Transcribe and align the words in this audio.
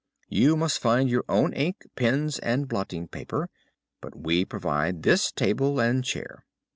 You 0.29 0.57
must 0.57 0.79
find 0.79 1.11
your 1.11 1.23
own 1.29 1.53
ink, 1.53 1.83
pens, 1.95 2.39
and 2.39 2.67
blotting 2.67 3.07
paper, 3.07 3.49
but 4.01 4.17
we 4.17 4.43
provide 4.43 5.03
this 5.03 5.31
table 5.31 5.79
and 5.79 6.03
chair. 6.03 6.43